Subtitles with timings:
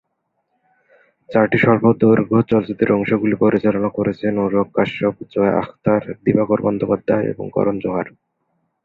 [1.29, 8.07] চারটি স্বল্পদৈর্ঘ্য চলচ্চিত্রের অংশগুলি পরিচালনা করেছেন অনুরাগ কাশ্যপ, জোয়া আখতার, দিবাকর বন্দ্যোপাধ্যায় এবং করণ জোহর।